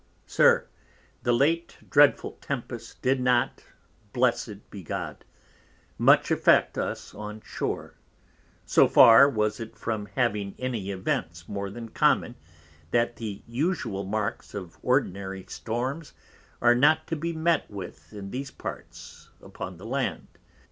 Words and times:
SIR, 0.25 0.65
The 1.21 1.31
late 1.31 1.77
dreadful 1.87 2.31
Tempest 2.41 3.03
did 3.03 3.21
not 3.21 3.63
(Blessed 4.13 4.67
be 4.71 4.81
God) 4.81 5.23
much 5.99 6.31
affect 6.31 6.75
us 6.75 7.13
on 7.13 7.39
shore, 7.41 7.93
so 8.65 8.87
far 8.87 9.29
was 9.29 9.59
it 9.59 9.75
from 9.77 10.07
having 10.07 10.55
any 10.57 10.89
events 10.89 11.47
more 11.47 11.69
than 11.69 11.89
common, 11.89 12.33
that 12.89 13.17
the 13.17 13.43
usual 13.47 14.03
marks 14.03 14.55
of 14.55 14.79
ordinary 14.81 15.45
Storms 15.47 16.15
are 16.63 16.73
not 16.73 17.05
to 17.05 17.15
be 17.15 17.31
met 17.31 17.69
with 17.69 18.11
in 18.11 18.31
these 18.31 18.49
parts 18.49 19.29
upon 19.39 19.77
the 19.77 19.85
Land. 19.85 20.25